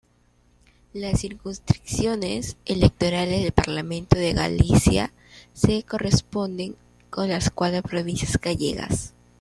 Las 0.93 1.19
circunscripciones 1.21 2.57
electorales 2.65 3.43
del 3.43 3.51
Parlamento 3.51 4.17
de 4.17 4.33
Galicia 4.33 5.13
se 5.53 5.83
corresponden 5.83 6.75
con 7.11 7.29
las 7.29 7.51
cuatro 7.51 7.83
provincias 7.83 8.35
gallegas. 8.41 9.13